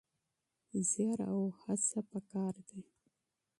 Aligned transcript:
زيار 0.89 1.19
او 1.31 1.39
کوښښ 1.61 1.91
پکار 2.11 2.55
دی. 2.67 2.81